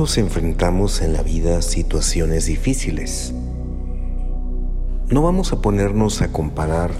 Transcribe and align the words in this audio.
Todos 0.00 0.16
enfrentamos 0.16 1.02
en 1.02 1.12
la 1.12 1.22
vida 1.22 1.60
situaciones 1.60 2.46
difíciles. 2.46 3.34
No 5.10 5.20
vamos 5.20 5.52
a 5.52 5.60
ponernos 5.60 6.22
a 6.22 6.32
comparar 6.32 6.90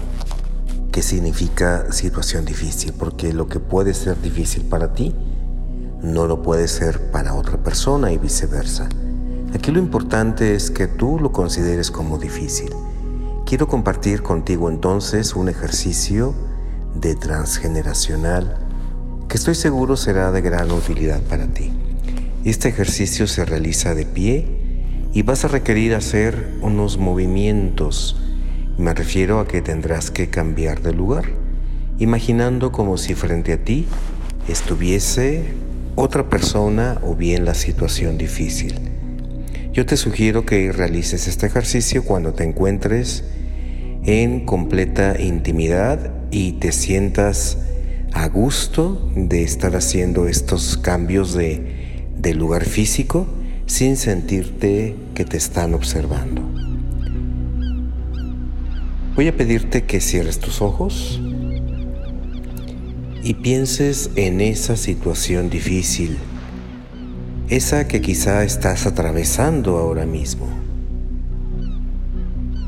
qué 0.91 1.01
significa 1.01 1.91
situación 1.91 2.45
difícil, 2.45 2.93
porque 2.93 3.33
lo 3.33 3.47
que 3.47 3.59
puede 3.59 3.95
ser 3.95 4.21
difícil 4.21 4.65
para 4.65 4.93
ti 4.93 5.15
no 6.03 6.27
lo 6.27 6.43
puede 6.43 6.67
ser 6.67 7.09
para 7.09 7.33
otra 7.33 7.57
persona 7.57 8.11
y 8.11 8.19
viceversa. 8.19 8.87
Aquí 9.55 9.71
lo 9.71 9.79
importante 9.79 10.53
es 10.53 10.69
que 10.69 10.85
tú 10.85 11.17
lo 11.19 11.31
consideres 11.31 11.89
como 11.89 12.19
difícil. 12.19 12.69
Quiero 13.47 13.67
compartir 13.67 14.21
contigo 14.21 14.69
entonces 14.69 15.35
un 15.35 15.49
ejercicio 15.49 16.35
de 16.93 17.15
transgeneracional 17.15 18.59
que 19.27 19.37
estoy 19.37 19.55
seguro 19.55 19.97
será 19.97 20.31
de 20.31 20.41
gran 20.41 20.69
utilidad 20.69 21.19
para 21.21 21.47
ti. 21.47 21.80
Este 22.43 22.69
ejercicio 22.69 23.27
se 23.27 23.45
realiza 23.45 23.93
de 23.93 24.03
pie 24.03 24.47
y 25.13 25.21
vas 25.21 25.45
a 25.45 25.47
requerir 25.47 25.93
hacer 25.93 26.53
unos 26.61 26.97
movimientos. 26.97 28.19
Me 28.79 28.95
refiero 28.95 29.39
a 29.39 29.47
que 29.47 29.61
tendrás 29.61 30.09
que 30.09 30.31
cambiar 30.31 30.81
de 30.81 30.91
lugar, 30.91 31.25
imaginando 31.99 32.71
como 32.71 32.97
si 32.97 33.13
frente 33.13 33.53
a 33.53 33.63
ti 33.63 33.85
estuviese 34.47 35.43
otra 35.93 36.31
persona 36.31 36.99
o 37.03 37.15
bien 37.15 37.45
la 37.45 37.53
situación 37.53 38.17
difícil. 38.17 38.73
Yo 39.71 39.85
te 39.85 39.95
sugiero 39.95 40.43
que 40.43 40.71
realices 40.71 41.27
este 41.27 41.45
ejercicio 41.45 42.03
cuando 42.03 42.33
te 42.33 42.43
encuentres 42.43 43.23
en 44.03 44.47
completa 44.47 45.21
intimidad 45.21 46.11
y 46.31 46.53
te 46.53 46.71
sientas 46.71 47.59
a 48.13 48.27
gusto 48.29 49.11
de 49.15 49.43
estar 49.43 49.75
haciendo 49.75 50.27
estos 50.27 50.75
cambios 50.75 51.35
de 51.35 51.80
del 52.21 52.37
lugar 52.37 52.65
físico 52.65 53.27
sin 53.65 53.97
sentirte 53.97 54.95
que 55.15 55.25
te 55.25 55.37
están 55.37 55.73
observando. 55.73 56.41
Voy 59.15 59.27
a 59.27 59.35
pedirte 59.35 59.83
que 59.83 59.99
cierres 59.99 60.39
tus 60.39 60.61
ojos 60.61 61.19
y 63.23 63.33
pienses 63.35 64.11
en 64.15 64.41
esa 64.41 64.77
situación 64.77 65.49
difícil, 65.49 66.17
esa 67.49 67.87
que 67.87 68.01
quizá 68.01 68.43
estás 68.43 68.85
atravesando 68.85 69.77
ahora 69.77 70.05
mismo. 70.05 70.47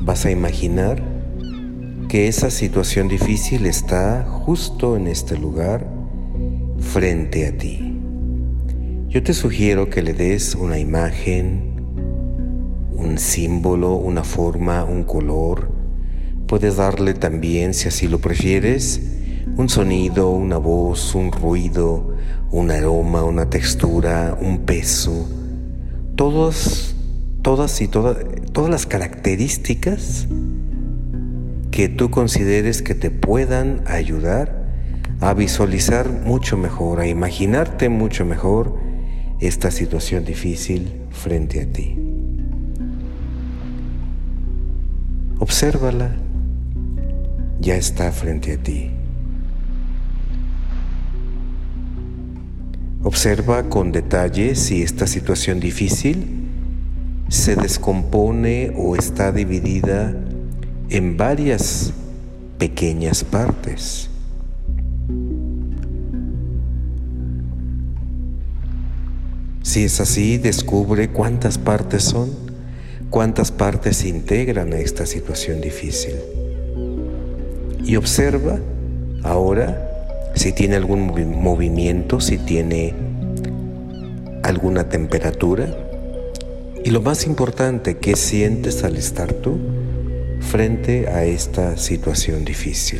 Vas 0.01 0.25
a 0.25 0.31
imaginar 0.31 1.01
que 2.09 2.27
esa 2.27 2.51
situación 2.51 3.07
difícil 3.07 3.65
está 3.65 4.25
justo 4.25 4.97
en 4.97 5.07
este 5.07 5.37
lugar 5.37 5.87
frente 6.79 7.47
a 7.47 7.57
ti. 7.57 7.92
Yo 9.13 9.21
te 9.21 9.35
sugiero 9.35 9.91
que 9.91 10.01
le 10.01 10.15
des 10.15 10.55
una 10.55 10.79
imagen, 10.79 11.75
un 12.95 13.19
símbolo, 13.19 13.93
una 13.93 14.23
forma, 14.23 14.83
un 14.85 15.03
color. 15.03 15.69
Puedes 16.47 16.77
darle 16.77 17.13
también, 17.13 17.75
si 17.75 17.87
así 17.87 18.07
lo 18.07 18.17
prefieres, 18.17 18.99
un 19.55 19.69
sonido, 19.69 20.31
una 20.31 20.57
voz, 20.57 21.13
un 21.13 21.31
ruido, 21.31 22.15
un 22.49 22.71
aroma, 22.71 23.23
una 23.23 23.51
textura, 23.51 24.35
un 24.41 24.65
peso. 24.65 25.29
Todos, 26.15 26.95
todas 27.43 27.81
y 27.81 27.87
todas, 27.87 28.17
todas 28.51 28.71
las 28.71 28.87
características 28.87 30.27
que 31.69 31.87
tú 31.87 32.09
consideres 32.09 32.81
que 32.81 32.95
te 32.95 33.11
puedan 33.11 33.83
ayudar 33.85 34.63
a 35.19 35.35
visualizar 35.35 36.09
mucho 36.09 36.57
mejor, 36.57 36.99
a 36.99 37.05
imaginarte 37.05 37.89
mucho 37.89 38.25
mejor 38.25 38.81
esta 39.47 39.71
situación 39.71 40.23
difícil 40.23 40.89
frente 41.11 41.61
a 41.61 41.65
ti. 41.65 41.97
Obsérvala, 45.39 46.15
ya 47.59 47.75
está 47.75 48.11
frente 48.13 48.53
a 48.53 48.57
ti. 48.57 48.91
Observa 53.03 53.63
con 53.63 53.91
detalle 53.91 54.55
si 54.55 54.81
esta 54.81 55.07
situación 55.07 55.59
difícil 55.59 56.47
se 57.27 57.57
descompone 57.57 58.71
o 58.77 58.95
está 58.95 59.33
dividida 59.33 60.15
en 60.89 61.17
varias 61.17 61.91
pequeñas 62.57 63.25
partes. 63.25 64.12
Si 69.63 69.85
es 69.85 70.01
así, 70.01 70.37
descubre 70.37 71.07
cuántas 71.07 71.57
partes 71.57 72.03
son, 72.03 72.29
cuántas 73.09 73.49
partes 73.49 73.97
se 73.97 74.09
integran 74.09 74.73
a 74.73 74.77
esta 74.77 75.05
situación 75.05 75.61
difícil. 75.61 76.15
Y 77.85 77.95
observa 77.95 78.59
ahora 79.23 79.89
si 80.35 80.51
tiene 80.51 80.75
algún 80.75 81.07
movimiento, 81.41 82.19
si 82.19 82.37
tiene 82.39 82.93
alguna 84.43 84.89
temperatura. 84.89 85.73
Y 86.83 86.89
lo 86.89 87.01
más 87.01 87.25
importante, 87.25 87.97
¿qué 87.99 88.17
sientes 88.17 88.83
al 88.83 88.97
estar 88.97 89.31
tú 89.31 89.59
frente 90.41 91.07
a 91.07 91.23
esta 91.23 91.77
situación 91.77 92.43
difícil? 92.43 92.99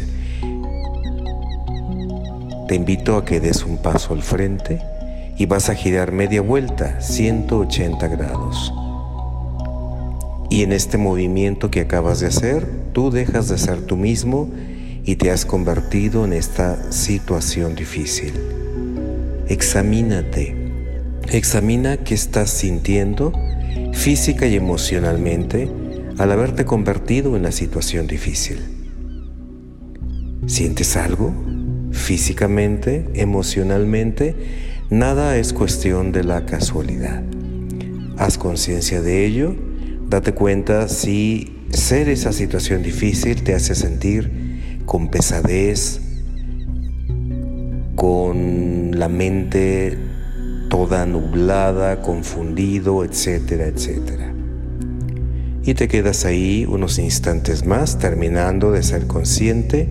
Te 2.70 2.76
invito 2.76 3.18
a 3.18 3.26
que 3.26 3.42
des 3.42 3.66
un 3.66 3.80
paso 3.80 4.14
al 4.14 4.24
frente 4.24 4.93
y 5.38 5.46
vas 5.46 5.70
a 5.70 5.76
girar 5.76 6.12
media 6.12 6.42
vuelta, 6.42 7.02
180 7.02 8.08
grados. 8.08 8.74
Y 10.50 10.64
en 10.64 10.72
este 10.72 10.98
movimiento 10.98 11.72
que 11.72 11.82
acabas 11.82 12.20
de 12.20 12.28
hacer, 12.28 12.68
tú 12.94 13.10
dejas 13.10 13.48
de 13.50 13.58
ser 13.58 13.82
tú 13.82 13.98
mismo 13.98 14.50
y 15.04 15.16
te 15.16 15.32
has 15.32 15.46
convertido 15.46 16.26
en 16.26 16.34
esta 16.34 16.92
situación 16.92 17.76
difícil. 17.76 18.34
Examínate, 19.48 20.56
examina 21.32 21.98
qué 21.98 22.14
estás 22.14 22.50
sintiendo 22.50 23.34
física 23.94 24.46
y 24.46 24.56
emocionalmente 24.56 25.70
al 26.18 26.32
haberte 26.32 26.66
convertido 26.66 27.36
en 27.36 27.44
la 27.44 27.52
situación 27.52 28.08
difícil. 28.08 28.60
¿Sientes 30.46 30.96
algo? 30.98 31.34
Físicamente, 31.92 33.10
emocionalmente, 33.14 34.36
Nada 34.94 35.38
es 35.38 35.54
cuestión 35.54 36.12
de 36.12 36.24
la 36.24 36.46
casualidad. 36.46 37.24
Haz 38.16 38.38
conciencia 38.38 39.02
de 39.02 39.26
ello, 39.26 39.56
date 40.08 40.36
cuenta 40.36 40.88
si 40.88 41.66
ser 41.72 42.10
esa 42.10 42.32
situación 42.32 42.84
difícil 42.84 43.42
te 43.42 43.56
hace 43.56 43.74
sentir 43.74 44.80
con 44.86 45.10
pesadez, 45.10 46.00
con 47.96 48.92
la 48.94 49.10
mente 49.10 49.98
toda 50.70 51.08
nublada, 51.08 52.04
confundido, 52.04 53.04
etcétera, 53.04 53.66
etcétera. 53.66 54.32
Y 55.64 55.74
te 55.74 55.88
quedas 55.88 56.24
ahí 56.24 56.68
unos 56.70 57.00
instantes 57.00 57.66
más 57.66 57.98
terminando 57.98 58.72
de 58.72 58.84
ser 58.84 59.08
consciente 59.08 59.90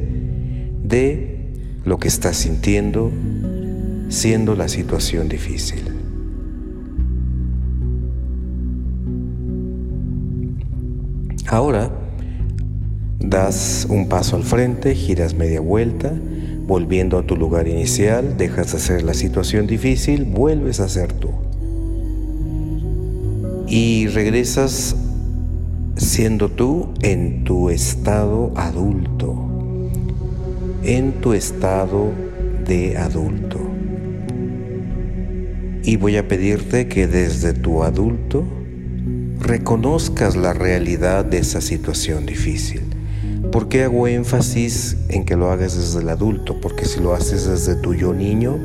de 0.85 1.51
lo 1.85 1.99
que 1.99 2.07
estás 2.07 2.37
sintiendo, 2.37 3.11
siendo 4.13 4.55
la 4.55 4.69
situación 4.69 5.29
difícil. 5.29 5.81
Ahora 11.49 11.91
das 13.19 13.87
un 13.89 14.09
paso 14.09 14.37
al 14.37 14.43
frente, 14.43 14.95
giras 14.95 15.35
media 15.35 15.61
vuelta, 15.61 16.13
volviendo 16.67 17.19
a 17.19 17.27
tu 17.27 17.37
lugar 17.37 17.67
inicial, 17.67 18.37
dejas 18.37 18.73
de 18.73 18.79
hacer 18.79 19.03
la 19.03 19.15
situación 19.15 19.67
difícil, 19.67 20.25
vuelves 20.25 20.81
a 20.81 20.89
ser 20.91 21.15
tú. 21.15 21.31
Y 23.67 24.09
regresas 24.09 24.95
siendo 25.97 26.51
tú 26.51 26.89
en 27.01 27.45
tu 27.45 27.71
estado 27.71 28.53
adulto, 28.57 29.35
en 30.85 31.13
tu 31.23 31.33
estado 31.33 32.11
de 32.67 32.99
adulto. 32.99 33.72
Y 35.85 35.97
voy 35.97 36.17
a 36.17 36.29
pedirte 36.29 36.87
que 36.87 37.09
desde 37.09 37.53
tu 37.55 37.83
adulto 37.83 38.45
reconozcas 39.41 40.37
la 40.37 40.53
realidad 40.53 41.25
de 41.25 41.39
esa 41.39 41.61
situación 41.61 42.25
difícil. 42.25 42.83
¿Por 43.51 43.69
qué 43.69 43.83
hago 43.83 44.07
énfasis 44.07 44.97
en 45.09 45.25
que 45.25 45.35
lo 45.35 45.51
hagas 45.51 45.77
desde 45.77 46.01
el 46.01 46.09
adulto? 46.09 46.61
Porque 46.61 46.85
si 46.85 47.01
lo 47.01 47.15
haces 47.15 47.47
desde 47.47 47.75
tu 47.75 47.95
yo 47.95 48.15
niño, 48.15 48.59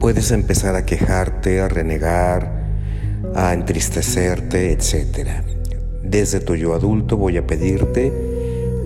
puedes 0.00 0.32
empezar 0.32 0.74
a 0.74 0.84
quejarte, 0.84 1.60
a 1.60 1.68
renegar, 1.68 2.66
a 3.36 3.54
entristecerte, 3.54 4.72
etc. 4.72 5.28
Desde 6.02 6.40
tu 6.40 6.56
yo 6.56 6.74
adulto 6.74 7.16
voy 7.16 7.36
a 7.36 7.46
pedirte 7.46 8.12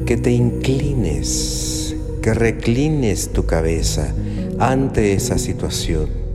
que 0.04 0.18
te 0.18 0.30
inclines, 0.30 1.96
que 2.20 2.34
reclines 2.34 3.32
tu 3.32 3.46
cabeza 3.46 4.12
ante 4.58 5.14
esa 5.14 5.38
situación 5.38 6.25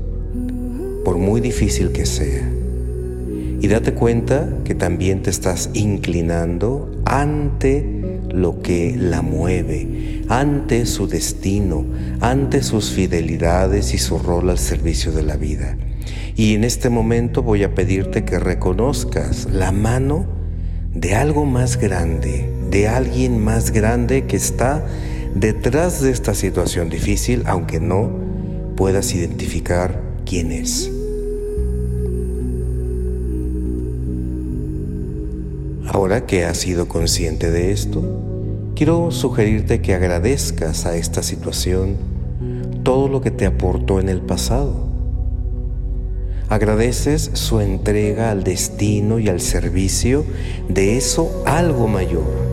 por 1.04 1.18
muy 1.18 1.42
difícil 1.42 1.92
que 1.92 2.06
sea. 2.06 2.50
Y 3.62 3.68
date 3.68 3.94
cuenta 3.94 4.50
que 4.64 4.74
también 4.74 5.22
te 5.22 5.30
estás 5.30 5.70
inclinando 5.74 6.92
ante 7.06 8.02
lo 8.30 8.62
que 8.62 8.96
la 8.98 9.22
mueve, 9.22 10.24
ante 10.30 10.86
su 10.86 11.08
destino, 11.08 11.86
ante 12.22 12.64
sus 12.64 12.90
fidelidades 12.90 13.94
y 13.94 13.98
su 13.98 14.18
rol 14.18 14.50
al 14.50 14.58
servicio 14.58 15.12
de 15.12 15.24
la 15.24 15.38
vida. 15.38 15.78
Y 16.36 16.56
en 16.56 16.64
este 16.64 16.90
momento 16.90 17.44
voy 17.44 17.64
a 17.64 17.76
pedirte 17.76 18.24
que 18.24 18.40
reconozcas 18.40 19.48
la 19.52 19.72
mano 19.72 20.26
de 20.94 21.16
algo 21.16 21.46
más 21.46 21.78
grande, 21.78 22.50
de 22.72 22.88
alguien 22.88 23.44
más 23.44 23.72
grande 23.72 24.26
que 24.26 24.38
está 24.38 24.84
detrás 25.36 26.02
de 26.02 26.12
esta 26.12 26.34
situación 26.34 26.90
difícil, 26.90 27.44
aunque 27.46 27.80
no 27.80 28.10
puedas 28.76 29.14
identificar 29.14 30.01
Ahora 35.88 36.26
que 36.26 36.46
has 36.46 36.58
sido 36.58 36.88
consciente 36.88 37.52
de 37.52 37.74
esto, 37.74 38.02
quiero 38.74 39.12
sugerirte 39.12 39.82
que 39.82 39.94
agradezcas 39.94 40.86
a 40.86 40.96
esta 40.96 41.22
situación 41.22 41.98
todo 42.84 43.10
lo 43.10 43.20
que 43.20 43.32
te 43.32 43.46
aportó 43.46 44.00
en 44.00 44.08
el 44.08 44.22
pasado. 44.22 44.88
Agradeces 46.48 47.32
su 47.34 47.60
entrega 47.60 48.32
al 48.32 48.46
destino 48.46 49.20
y 49.20 49.28
al 49.28 49.42
servicio 49.42 50.24
de 50.70 50.96
eso 50.96 51.44
algo 51.46 51.90
mayor 51.90 52.51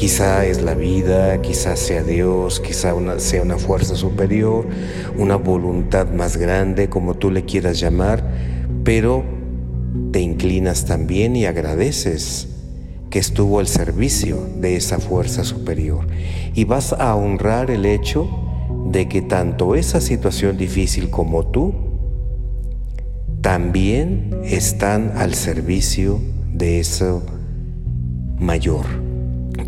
Quizá 0.00 0.46
es 0.46 0.62
la 0.62 0.72
vida, 0.72 1.42
quizá 1.42 1.76
sea 1.76 2.02
Dios, 2.02 2.58
quizá 2.58 2.94
sea 3.18 3.42
una 3.42 3.58
fuerza 3.58 3.94
superior, 3.96 4.66
una 5.18 5.36
voluntad 5.36 6.08
más 6.08 6.38
grande, 6.38 6.88
como 6.88 7.16
tú 7.18 7.30
le 7.30 7.44
quieras 7.44 7.78
llamar, 7.78 8.24
pero 8.82 9.22
te 10.10 10.20
inclinas 10.20 10.86
también 10.86 11.36
y 11.36 11.44
agradeces 11.44 12.48
que 13.10 13.18
estuvo 13.18 13.58
al 13.58 13.68
servicio 13.68 14.38
de 14.56 14.76
esa 14.76 15.00
fuerza 15.00 15.44
superior. 15.44 16.06
Y 16.54 16.64
vas 16.64 16.94
a 16.94 17.14
honrar 17.14 17.70
el 17.70 17.84
hecho 17.84 18.26
de 18.86 19.06
que 19.06 19.20
tanto 19.20 19.74
esa 19.74 20.00
situación 20.00 20.56
difícil 20.56 21.10
como 21.10 21.48
tú 21.48 21.74
también 23.42 24.30
están 24.44 25.12
al 25.14 25.34
servicio 25.34 26.22
de 26.54 26.80
eso 26.80 27.22
mayor. 28.38 28.99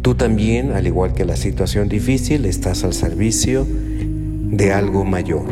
Tú 0.00 0.14
también, 0.14 0.72
al 0.72 0.86
igual 0.86 1.12
que 1.12 1.24
la 1.24 1.36
situación 1.36 1.88
difícil, 1.88 2.46
estás 2.46 2.84
al 2.84 2.94
servicio 2.94 3.66
de 3.66 4.72
algo 4.72 5.04
mayor, 5.04 5.44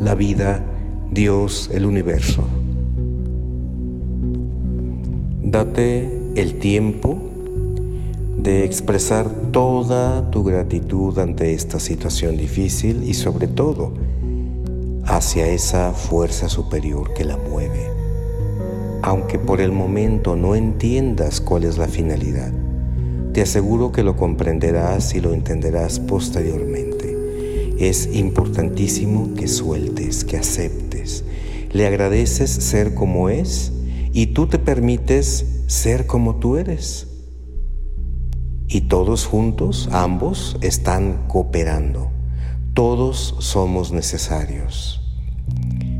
la 0.00 0.14
vida, 0.14 0.64
Dios, 1.10 1.70
el 1.72 1.86
universo. 1.86 2.46
Date 5.42 6.08
el 6.34 6.54
tiempo 6.58 7.18
de 8.36 8.64
expresar 8.64 9.28
toda 9.50 10.30
tu 10.30 10.44
gratitud 10.44 11.18
ante 11.18 11.54
esta 11.54 11.80
situación 11.80 12.36
difícil 12.36 13.02
y 13.02 13.14
sobre 13.14 13.48
todo 13.48 13.92
hacia 15.04 15.48
esa 15.48 15.92
fuerza 15.92 16.48
superior 16.48 17.12
que 17.14 17.24
la 17.24 17.36
mueve. 17.36 17.90
Aunque 19.02 19.38
por 19.38 19.60
el 19.60 19.72
momento 19.72 20.36
no 20.36 20.54
entiendas 20.54 21.40
cuál 21.40 21.64
es 21.64 21.78
la 21.78 21.88
finalidad, 21.88 22.52
te 23.38 23.42
aseguro 23.42 23.92
que 23.92 24.02
lo 24.02 24.16
comprenderás 24.16 25.14
y 25.14 25.20
lo 25.20 25.32
entenderás 25.32 26.00
posteriormente. 26.00 27.76
Es 27.78 28.12
importantísimo 28.12 29.32
que 29.34 29.46
sueltes, 29.46 30.24
que 30.24 30.38
aceptes. 30.38 31.22
Le 31.70 31.86
agradeces 31.86 32.50
ser 32.50 32.94
como 32.94 33.28
es 33.28 33.72
y 34.12 34.34
tú 34.34 34.48
te 34.48 34.58
permites 34.58 35.62
ser 35.68 36.08
como 36.08 36.40
tú 36.40 36.56
eres. 36.56 37.06
Y 38.66 38.88
todos 38.88 39.24
juntos, 39.26 39.88
ambos, 39.92 40.56
están 40.60 41.28
cooperando. 41.28 42.10
Todos 42.74 43.36
somos 43.38 43.92
necesarios. 43.92 45.00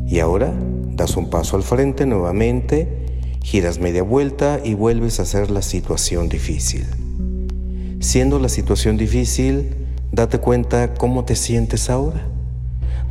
Y 0.05 0.19
ahora 0.19 0.53
das 0.93 1.15
un 1.15 1.29
paso 1.29 1.55
al 1.55 1.63
frente 1.63 2.05
nuevamente, 2.05 3.37
giras 3.41 3.79
media 3.79 4.03
vuelta 4.03 4.59
y 4.61 4.73
vuelves 4.73 5.21
a 5.21 5.23
hacer 5.23 5.49
la 5.49 5.61
situación 5.61 6.27
difícil. 6.27 6.85
Siendo 8.09 8.39
la 8.39 8.49
situación 8.49 8.97
difícil, 8.97 9.69
date 10.11 10.39
cuenta 10.39 10.95
cómo 10.95 11.25
te 11.25 11.35
sientes 11.35 11.91
ahora. 11.91 12.25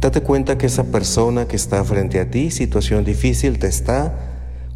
Date 0.00 0.22
cuenta 0.22 0.58
que 0.58 0.66
esa 0.66 0.90
persona 0.90 1.46
que 1.46 1.54
está 1.54 1.84
frente 1.84 2.18
a 2.18 2.32
ti, 2.32 2.50
situación 2.50 3.04
difícil, 3.04 3.60
te 3.60 3.68
está 3.68 4.18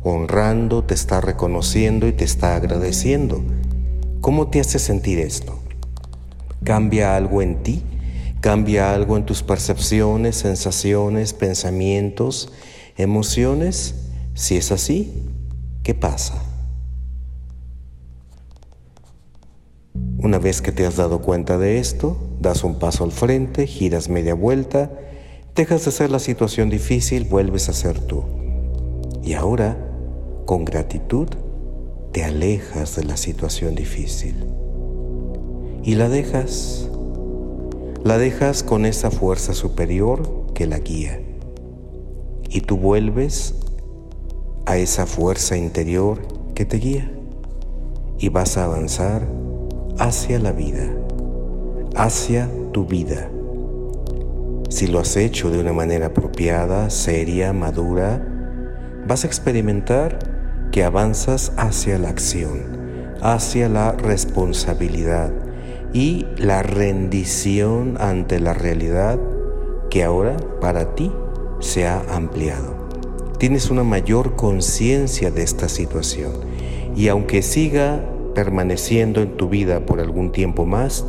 honrando, 0.01 0.85
te 0.85 0.95
está 0.95 1.21
reconociendo 1.21 2.07
y 2.07 2.13
te 2.13 2.23
está 2.23 2.55
agradeciendo. 2.55 3.43
¿Cómo 4.21 4.47
te 4.47 4.61
hace 4.61 4.79
sentir 4.79 5.19
esto? 5.19 5.59
¿Cambia 6.63 7.17
algo 7.17 7.43
en 7.43 7.65
ti? 7.65 7.83
¿Cambia 8.41 8.95
algo 8.95 9.17
en 9.17 9.27
tus 9.27 9.43
percepciones, 9.43 10.37
sensaciones, 10.37 11.33
pensamientos, 11.33 12.53
emociones? 12.97 13.97
Si 14.35 14.57
es 14.57 14.71
así, 14.71 15.25
¿qué 15.83 15.95
pasa? 15.95 16.52
Una 20.23 20.39
vez 20.39 20.63
que 20.63 20.71
te 20.71 20.87
has 20.87 20.95
dado 20.95 21.21
cuenta 21.21 21.59
de 21.59 21.81
esto, 21.81 22.17
das 22.41 22.63
un 22.63 22.79
paso 22.79 23.03
al 23.03 23.11
frente, 23.11 23.67
giras 23.67 24.09
media 24.09 24.35
vuelta, 24.35 24.93
dejas 25.57 25.85
de 25.85 25.91
ser 25.91 26.13
la 26.13 26.21
situación 26.21 26.71
difícil, 26.71 27.25
vuelves 27.25 27.69
a 27.69 27.73
ser 27.73 27.99
tú. 27.99 28.23
Y 29.25 29.33
ahora, 29.33 29.77
con 30.47 30.65
gratitud, 30.65 31.27
te 32.13 32.23
alejas 32.23 32.95
de 32.95 33.03
la 33.03 33.17
situación 33.17 33.75
difícil. 33.75 34.47
Y 35.83 35.97
la 35.97 36.09
dejas. 36.09 36.89
La 38.05 38.17
dejas 38.17 38.63
con 38.63 38.87
esa 38.87 39.11
fuerza 39.11 39.55
superior 39.55 40.47
que 40.55 40.69
la 40.69 40.79
guía. 40.79 41.21
Y 42.49 42.61
tú 42.61 42.77
vuelves 42.77 43.57
a 44.67 44.77
esa 44.77 45.07
fuerza 45.07 45.57
interior 45.57 46.21
que 46.55 46.65
te 46.65 46.77
guía. 46.77 47.11
Y 48.19 48.29
vas 48.29 48.57
a 48.57 48.67
avanzar 48.67 49.42
hacia 49.99 50.39
la 50.39 50.53
vida, 50.53 50.89
hacia 51.97 52.49
tu 52.73 52.87
vida. 52.87 53.31
Si 54.69 54.87
lo 54.87 55.01
has 55.01 55.17
hecho 55.17 55.51
de 55.51 55.61
una 55.61 55.73
manera 55.73 56.07
apropiada, 56.07 56.89
seria, 56.91 57.53
madura, 57.53 58.27
vas 59.07 59.25
a 59.25 59.27
experimentar 59.27 60.19
que 60.71 60.85
avanzas 60.85 61.53
hacia 61.57 61.99
la 61.99 62.09
acción, 62.09 63.17
hacia 63.21 63.69
la 63.69 63.93
responsabilidad 63.93 65.31
y 65.93 66.27
la 66.39 66.63
rendición 66.63 67.97
ante 68.01 68.41
la 68.41 68.55
realidad 68.55 69.21
que 69.91 70.05
ahora 70.05 70.37
para 70.61 70.95
ti 70.95 71.13
se 71.61 71.87
ha 71.87 72.01
ampliado. 72.15 72.89
Tienes 73.39 73.71
una 73.71 73.85
mayor 73.85 74.37
conciencia 74.37 75.31
de 75.31 75.43
esta 75.43 75.69
situación 75.69 76.33
y 76.97 77.09
aunque 77.09 77.43
siga 77.43 78.01
permaneciendo 78.35 79.23
en 79.23 79.37
tu 79.37 79.49
vida 79.49 79.87
por 79.87 80.01
algún 80.01 80.33
tiempo 80.33 80.67
más, 80.67 81.05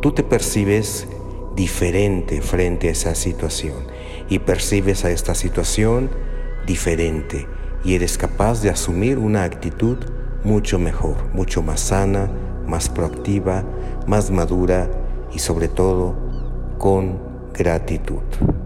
tú 0.00 0.12
te 0.12 0.22
percibes 0.22 1.08
diferente 1.54 2.40
frente 2.40 2.88
a 2.88 2.92
esa 2.92 3.14
situación 3.14 3.74
y 4.28 4.38
percibes 4.38 5.04
a 5.04 5.10
esta 5.10 5.34
situación 5.34 6.10
diferente 6.66 7.46
y 7.84 7.94
eres 7.94 8.18
capaz 8.18 8.62
de 8.62 8.70
asumir 8.70 9.18
una 9.18 9.44
actitud 9.44 9.98
mucho 10.44 10.78
mejor, 10.78 11.16
mucho 11.34 11.62
más 11.62 11.80
sana, 11.80 12.30
más 12.66 12.88
proactiva, 12.88 13.64
más 14.06 14.30
madura 14.30 14.90
y 15.32 15.38
sobre 15.38 15.68
todo 15.68 16.14
con 16.78 17.18
gratitud. 17.52 18.59